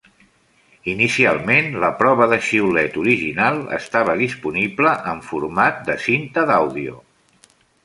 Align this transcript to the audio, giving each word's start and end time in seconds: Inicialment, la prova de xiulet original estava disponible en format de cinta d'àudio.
Inicialment, 0.93 1.67
la 1.83 1.91
prova 1.99 2.27
de 2.31 2.39
xiulet 2.47 2.97
original 3.03 3.61
estava 3.79 4.17
disponible 4.23 4.97
en 5.15 5.23
format 5.31 5.81
de 5.93 6.01
cinta 6.09 6.49
d'àudio. 6.53 6.99